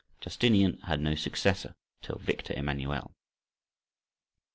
[0.19, 3.13] Justinian had no successor till Victor Emmanuel.